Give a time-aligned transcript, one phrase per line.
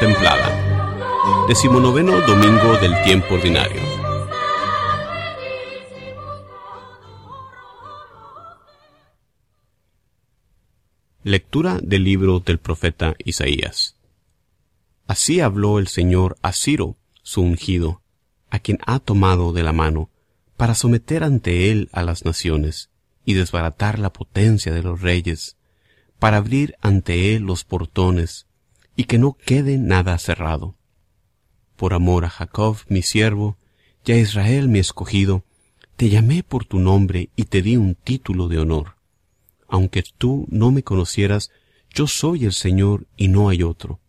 [0.00, 1.46] Contemplada.
[1.46, 3.82] Decimonoveno domingo del tiempo ordinario.
[11.22, 13.96] Lectura del libro del profeta Isaías.
[15.06, 18.00] Así habló el Señor a Ciro, su ungido,
[18.48, 20.08] a quien ha tomado de la mano,
[20.56, 22.88] para someter ante él a las naciones,
[23.26, 25.58] y desbaratar la potencia de los reyes,
[26.18, 28.46] para abrir ante él los portones,
[29.00, 30.74] y que no quede nada cerrado.
[31.76, 33.56] Por amor a Jacob, mi siervo,
[34.04, 35.42] y a Israel, mi escogido,
[35.96, 38.96] te llamé por tu nombre y te di un título de honor.
[39.68, 41.50] Aunque tú no me conocieras,
[41.88, 44.00] yo soy el Señor y no hay otro.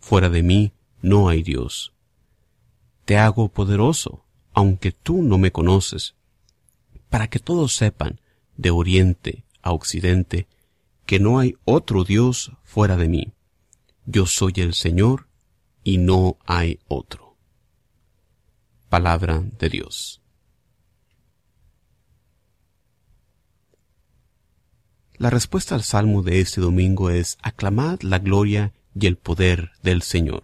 [0.00, 1.92] Fuera de mí no hay Dios.
[3.04, 4.24] Te hago poderoso,
[4.54, 6.16] aunque tú no me conoces,
[7.10, 8.20] para que todos sepan,
[8.56, 10.48] de oriente a occidente,
[11.06, 13.32] que no hay otro Dios fuera de mí.
[14.04, 15.28] Yo soy el Señor
[15.84, 17.36] y no hay otro.
[18.88, 20.20] Palabra de Dios.
[25.14, 30.02] La respuesta al salmo de este domingo es aclamad la gloria y el poder del
[30.02, 30.42] Señor.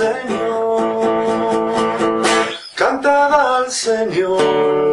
[0.00, 1.42] Señor.
[2.74, 4.89] Cantad al Señor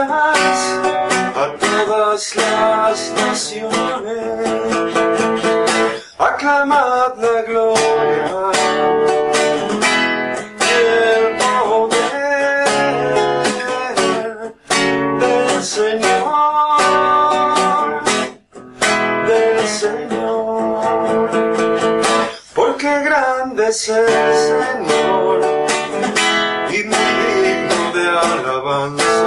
[0.00, 4.78] a todas las naciones.
[6.18, 8.52] Aclamad la gloria
[10.60, 12.68] y el poder
[15.18, 16.80] del Señor,
[19.26, 21.30] del Señor.
[22.54, 25.40] Porque grande es el Señor
[26.70, 29.17] y digno de alabanza,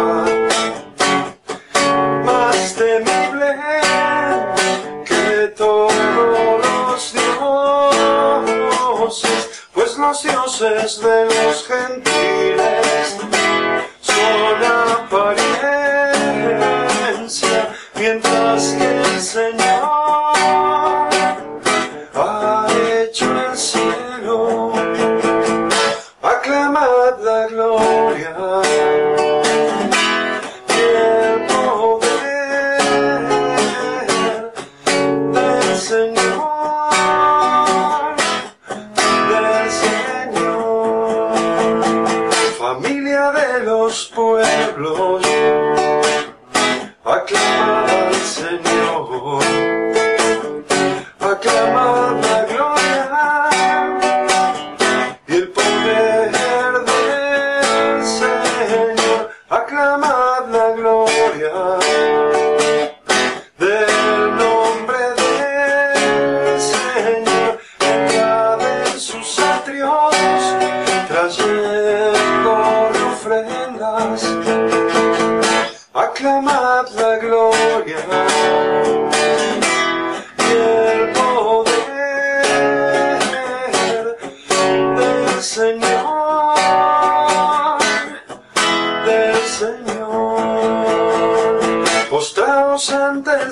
[11.00, 11.41] dioses de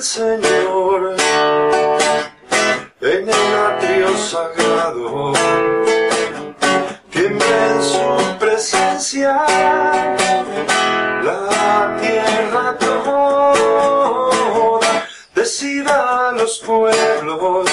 [0.00, 1.16] el Señor.
[3.02, 5.32] En el atrio sagrado,
[7.10, 9.32] tiembla en su presencia
[11.22, 14.00] la tierra toda,
[15.34, 17.70] decida a los pueblos,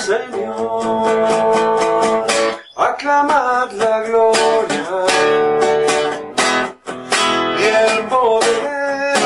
[0.00, 1.06] Señor,
[2.74, 5.06] aclamad la gloria
[7.58, 9.20] y el poder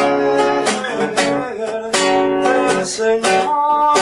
[2.43, 3.95] del Señor,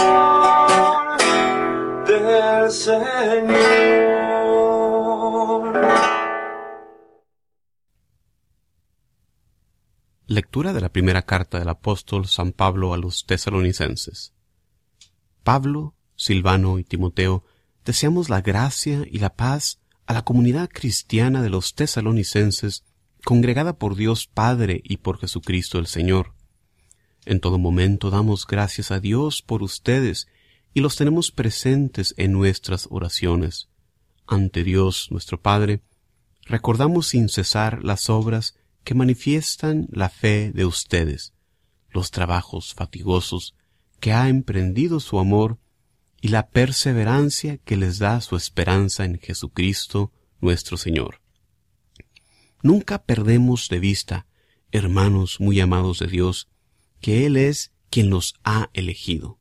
[2.06, 3.82] del Señor.
[10.26, 14.32] Lectura de la primera carta del apóstol San Pablo a los tesalonicenses.
[15.44, 17.42] Pablo, Silvano y Timoteo
[17.84, 22.84] deseamos la gracia y la paz a la comunidad cristiana de los tesalonicenses,
[23.24, 26.32] congregada por Dios Padre y por Jesucristo el Señor.
[27.24, 30.28] En todo momento damos gracias a Dios por ustedes
[30.72, 33.69] y los tenemos presentes en nuestras oraciones.
[34.28, 35.82] Ante Dios nuestro Padre,
[36.44, 38.54] recordamos sin cesar las obras
[38.84, 41.34] que manifiestan la fe de ustedes,
[41.90, 43.56] los trabajos fatigosos
[43.98, 45.58] que ha emprendido su amor
[46.24, 51.20] y la perseverancia que les da su esperanza en Jesucristo nuestro Señor.
[52.62, 54.26] Nunca perdemos de vista,
[54.70, 56.48] hermanos muy amados de Dios,
[57.00, 59.40] que Él es quien los ha elegido.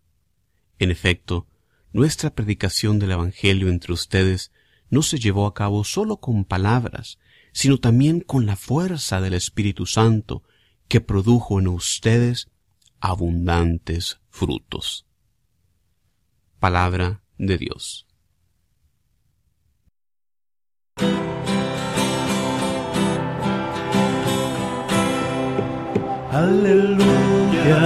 [0.80, 1.46] En efecto,
[1.94, 4.52] nuestra predicación del Evangelio entre ustedes
[4.90, 7.20] no se llevó a cabo solo con palabras,
[7.54, 10.42] sino también con la fuerza del Espíritu Santo
[10.88, 12.50] que produjo en ustedes
[13.00, 15.06] abundantes frutos
[16.62, 18.06] palabra de Dios.
[26.32, 27.82] Aleluya.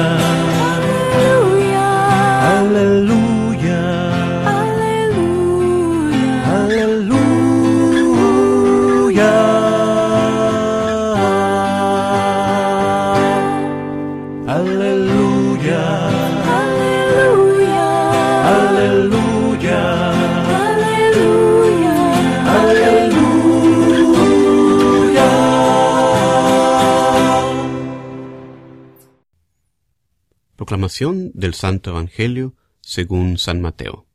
[30.98, 34.08] Del Santo Evangelio según San Mateo.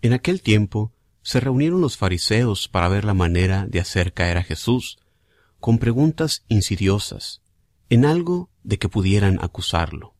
[0.00, 4.42] En aquel tiempo se reunieron los fariseos para ver la manera de hacer caer a
[4.42, 4.98] Jesús,
[5.60, 7.42] con preguntas insidiosas,
[7.90, 10.14] en algo de que pudieran acusarlo.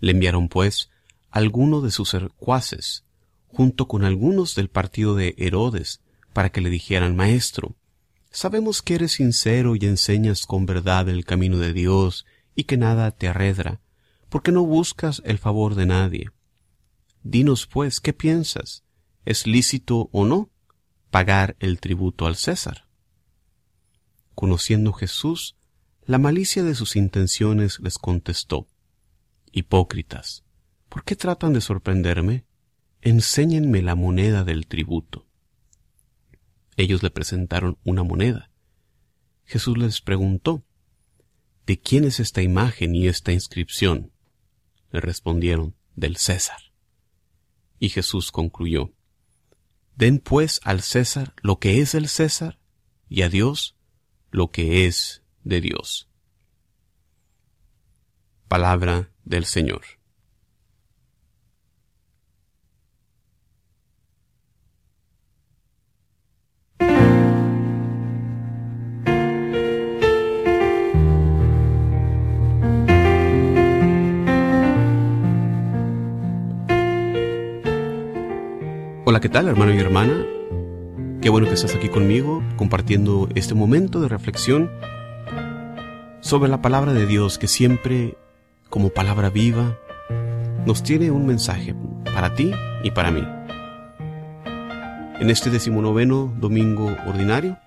[0.00, 0.90] Le enviaron, pues,
[1.30, 3.06] alguno de sus secuaces,
[3.46, 6.02] junto con algunos del partido de Herodes,
[6.34, 7.74] para que le dijeran, Maestro,
[8.30, 13.12] sabemos que eres sincero y enseñas con verdad el camino de Dios y que nada
[13.12, 13.80] te arredra,
[14.30, 16.30] porque no buscas el favor de nadie.
[17.22, 18.84] Dinos, pues, ¿qué piensas?
[19.26, 20.50] ¿Es lícito o no
[21.10, 22.88] pagar el tributo al César?
[24.34, 25.56] Conociendo Jesús
[26.06, 28.66] la malicia de sus intenciones, les contestó,
[29.52, 30.44] Hipócritas,
[30.88, 32.46] ¿por qué tratan de sorprenderme?
[33.02, 35.28] Enséñenme la moneda del tributo.
[36.76, 38.50] Ellos le presentaron una moneda.
[39.44, 40.64] Jesús les preguntó,
[41.66, 44.10] ¿De quién es esta imagen y esta inscripción?
[44.90, 46.72] Le respondieron, del César.
[47.78, 48.92] Y Jesús concluyó,
[49.96, 52.58] Den pues al César lo que es del César
[53.08, 53.76] y a Dios
[54.30, 56.08] lo que es de Dios.
[58.48, 59.99] Palabra del Señor.
[79.10, 80.24] Hola, ¿qué tal hermano y hermana?
[81.20, 84.70] Qué bueno que estás aquí conmigo compartiendo este momento de reflexión
[86.20, 88.16] sobre la palabra de Dios que siempre,
[88.68, 89.76] como palabra viva,
[90.64, 91.74] nos tiene un mensaje
[92.04, 92.52] para ti
[92.84, 93.26] y para mí.
[95.18, 97.58] En este decimonoveno domingo ordinario,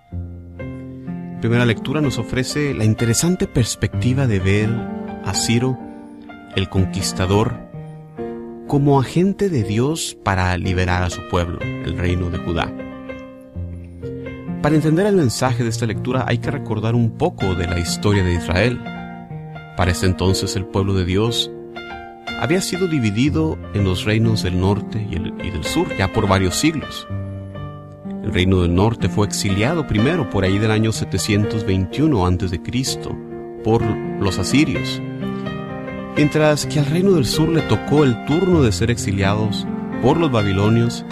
[1.42, 4.70] primera lectura nos ofrece la interesante perspectiva de ver
[5.26, 5.78] a Ciro,
[6.56, 7.73] el conquistador,
[8.74, 12.74] como agente de Dios para liberar a su pueblo, el reino de Judá.
[14.64, 18.24] Para entender el mensaje de esta lectura hay que recordar un poco de la historia
[18.24, 18.82] de Israel.
[19.78, 21.52] Para ese entonces el pueblo de Dios
[22.42, 27.08] había sido dividido en los reinos del norte y, del sur ya por varios siglos.
[28.24, 32.60] El reino del norte fue exiliado primero por ahí del año 721 a.C.
[33.64, 33.86] por
[34.20, 35.00] los asirios
[36.16, 39.66] mientras que al reino del sur le tocó el turno de ser exiliados
[40.02, 41.06] por los babilonios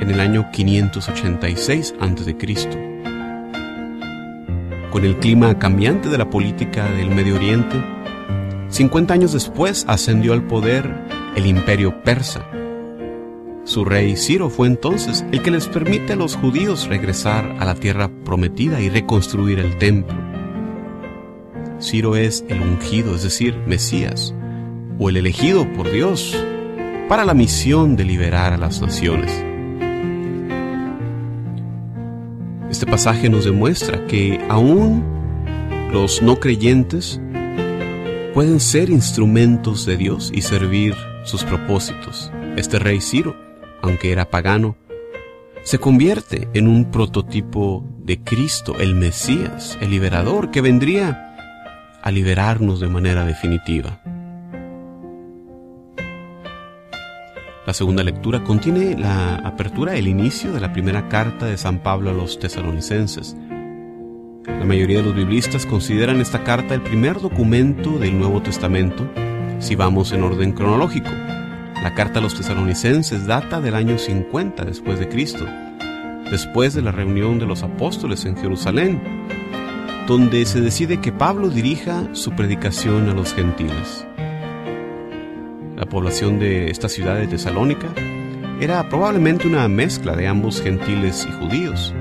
[0.00, 2.36] en el año 586 a.C.
[4.90, 7.82] Con el clima cambiante de la política del Medio Oriente,
[8.68, 10.92] 50 años después ascendió al poder
[11.36, 12.46] el imperio persa.
[13.64, 17.74] Su rey Ciro fue entonces el que les permite a los judíos regresar a la
[17.74, 20.33] tierra prometida y reconstruir el templo.
[21.80, 24.34] Ciro es el ungido, es decir, Mesías,
[24.98, 26.36] o el elegido por Dios
[27.08, 29.30] para la misión de liberar a las naciones.
[32.70, 35.04] Este pasaje nos demuestra que aún
[35.92, 37.20] los no creyentes
[38.34, 42.32] pueden ser instrumentos de Dios y servir sus propósitos.
[42.56, 43.36] Este rey Ciro,
[43.80, 44.76] aunque era pagano,
[45.62, 51.23] se convierte en un prototipo de Cristo, el Mesías, el liberador, que vendría
[52.04, 53.98] a liberarnos de manera definitiva.
[57.66, 62.10] La segunda lectura contiene la apertura, el inicio de la primera carta de San Pablo
[62.10, 63.34] a los tesalonicenses.
[64.46, 69.10] La mayoría de los biblistas consideran esta carta el primer documento del Nuevo Testamento,
[69.58, 71.08] si vamos en orden cronológico.
[71.82, 75.46] La carta a los tesalonicenses data del año 50 después de Cristo,
[76.30, 79.00] después de la reunión de los apóstoles en Jerusalén,
[80.06, 84.06] donde se decide que Pablo dirija su predicación a los gentiles.
[85.76, 87.88] La población de esta ciudad de Tesalónica
[88.60, 91.94] era probablemente una mezcla de ambos gentiles y judíos.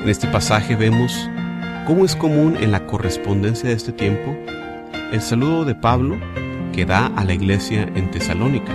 [0.00, 1.28] En este pasaje vemos
[1.86, 4.36] cómo es común en la correspondencia de este tiempo
[5.12, 6.18] el saludo de Pablo
[6.72, 8.72] que da a la iglesia en Tesalónica.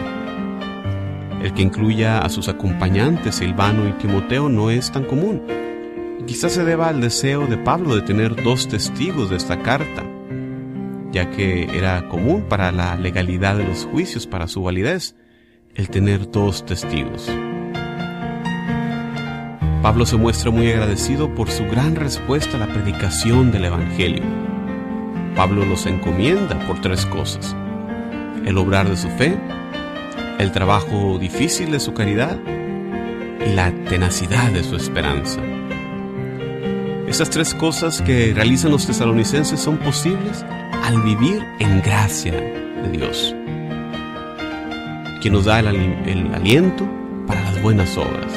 [1.42, 5.64] El que incluya a sus acompañantes Silvano y Timoteo no es tan común.
[6.27, 10.03] Quizás se deba al deseo de Pablo de tener dos testigos de esta carta,
[11.12, 15.15] ya que era común para la legalidad de los juicios, para su validez,
[15.75, 17.32] el tener dos testigos.
[19.84, 24.24] Pablo se muestra muy agradecido por su gran respuesta a la predicación del Evangelio.
[25.36, 27.55] Pablo los encomienda por tres cosas.
[28.44, 29.38] El obrar de su fe,
[30.39, 32.39] el trabajo difícil de su caridad
[33.46, 35.39] y la tenacidad de su esperanza.
[37.08, 40.44] Esas tres cosas que realizan los tesalonicenses son posibles
[40.84, 43.36] al vivir en gracia de Dios,
[45.22, 46.88] quien nos da el, el aliento
[47.28, 48.34] para las buenas obras.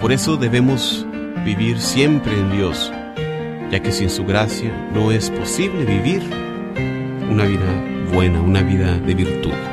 [0.00, 1.06] Por eso debemos
[1.44, 2.92] vivir siempre en Dios,
[3.70, 6.22] ya que sin su gracia no es posible vivir
[7.30, 9.71] una vida buena, una vida de virtud.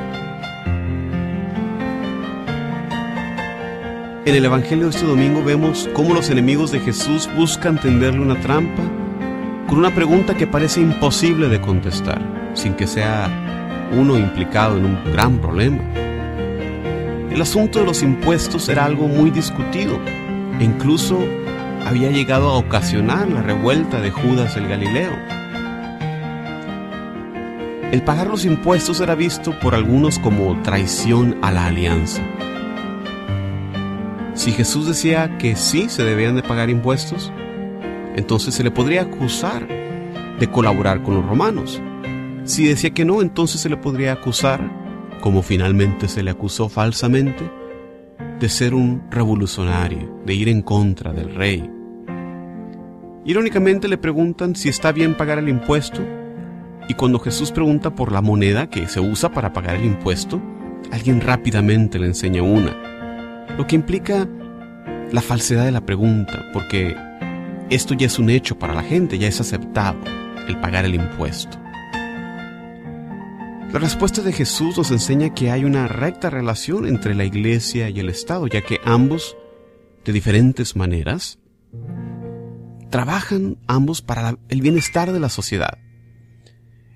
[4.29, 8.39] En el Evangelio de este domingo vemos cómo los enemigos de Jesús buscan tenderle una
[8.39, 8.83] trampa
[9.67, 12.21] con una pregunta que parece imposible de contestar,
[12.53, 13.27] sin que sea
[13.91, 15.79] uno implicado en un gran problema.
[17.31, 19.99] El asunto de los impuestos era algo muy discutido
[20.59, 21.17] e incluso
[21.87, 25.13] había llegado a ocasionar la revuelta de Judas el Galileo.
[27.91, 32.21] El pagar los impuestos era visto por algunos como traición a la alianza.
[34.39, 37.29] Si Jesús decía que sí se debían de pagar impuestos,
[38.15, 39.67] entonces se le podría acusar
[40.39, 41.81] de colaborar con los romanos.
[42.45, 44.61] Si decía que no, entonces se le podría acusar,
[45.19, 47.51] como finalmente se le acusó falsamente,
[48.39, 51.69] de ser un revolucionario, de ir en contra del rey.
[53.25, 56.01] Irónicamente le preguntan si está bien pagar el impuesto,
[56.87, 60.41] y cuando Jesús pregunta por la moneda que se usa para pagar el impuesto,
[60.93, 62.98] alguien rápidamente le enseña una,
[63.59, 64.25] lo que implica
[65.11, 66.95] la falsedad de la pregunta, porque
[67.69, 69.99] esto ya es un hecho para la gente, ya es aceptado
[70.47, 71.59] el pagar el impuesto.
[73.73, 77.99] La respuesta de Jesús nos enseña que hay una recta relación entre la iglesia y
[77.99, 79.35] el Estado, ya que ambos,
[80.05, 81.37] de diferentes maneras,
[82.89, 85.79] trabajan ambos para el bienestar de la sociedad.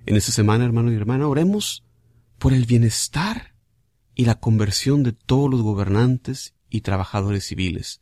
[0.06, 1.84] En esta semana, hermano y hermana, oremos
[2.38, 3.53] por el bienestar
[4.16, 8.02] y la conversión de todos los gobernantes y trabajadores civiles,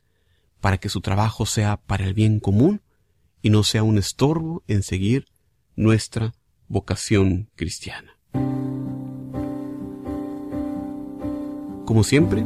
[0.60, 2.82] para que su trabajo sea para el bien común
[3.42, 5.28] y no sea un estorbo en seguir
[5.76, 6.34] nuestra
[6.68, 8.18] vocación cristiana.
[11.86, 12.44] Como siempre,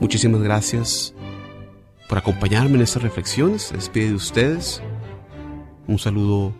[0.00, 1.14] muchísimas gracias
[2.08, 3.70] por acompañarme en estas reflexiones.
[3.72, 4.82] Despide de ustedes.
[5.86, 6.52] Un saludo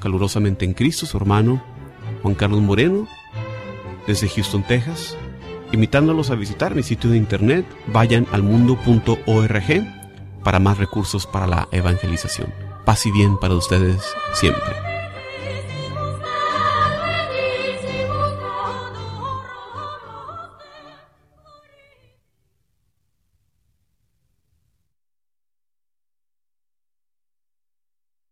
[0.00, 1.62] calurosamente en Cristo, su hermano
[2.22, 3.06] Juan Carlos Moreno,
[4.06, 5.16] desde Houston, Texas
[5.72, 9.64] invitándolos a visitar mi sitio de internet, vayan al mundo.org
[10.44, 12.52] para más recursos para la evangelización.
[12.84, 14.02] Paz y bien para ustedes
[14.34, 14.91] siempre.